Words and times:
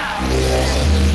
Yeah. 0.00 1.09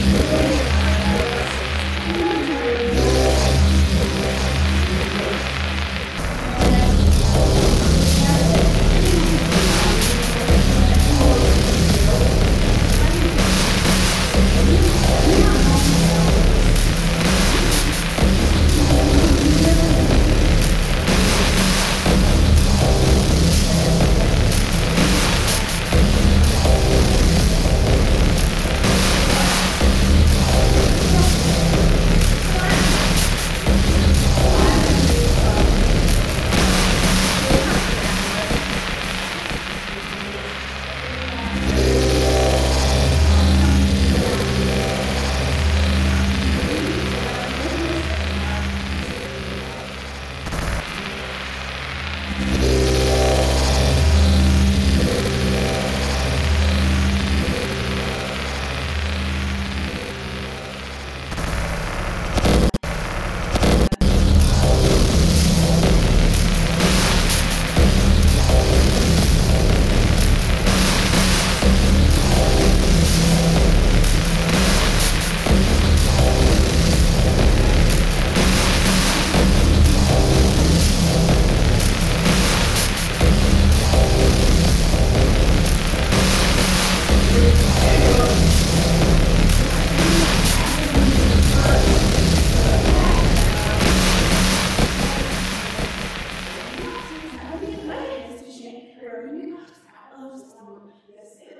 Yes, 100.67 101.54